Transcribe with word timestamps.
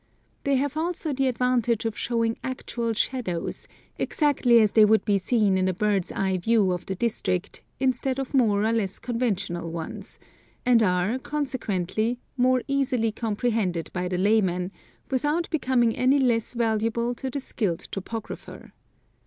They 0.45 0.55
have 0.55 0.75
also 0.75 1.13
the 1.13 1.27
advantage 1.27 1.85
of 1.85 1.95
showing 1.95 2.35
actual 2.43 2.93
shadows, 2.93 3.67
exactly 3.99 4.59
as 4.59 4.71
they 4.71 4.83
would 4.83 5.05
be 5.05 5.19
seen 5.19 5.59
in 5.59 5.67
a 5.67 5.75
bird's 5.75 6.11
eye 6.11 6.37
view 6.39 6.71
of 6.71 6.87
the 6.87 6.95
district, 6.95 7.61
instead 7.79 8.17
of 8.17 8.33
more 8.33 8.63
or 8.63 8.71
less 8.73 8.97
conventional 8.97 9.71
ones, 9.71 10.17
and 10.65 10.81
are, 10.81 11.19
consequently, 11.19 12.17
more 12.35 12.63
easily 12.67 13.11
com 13.11 13.35
prehended 13.35 13.93
by 13.93 14.07
the 14.07 14.17
layman, 14.17 14.71
without 15.11 15.47
becoming 15.51 15.95
any 15.95 16.17
less 16.17 16.55
valuable 16.55 17.13
to 17.13 17.29
the 17.29 17.39
skilled 17.39 17.81
topographer. 17.91 18.73